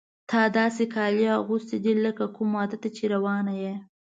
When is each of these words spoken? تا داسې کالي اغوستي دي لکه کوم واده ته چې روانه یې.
تا 0.29 0.41
داسې 0.59 0.83
کالي 0.95 1.25
اغوستي 1.39 1.77
دي 1.83 1.93
لکه 2.05 2.25
کوم 2.35 2.49
واده 2.57 2.77
ته 2.83 2.89
چې 2.95 3.03
روانه 3.13 3.53
یې. 3.63 3.73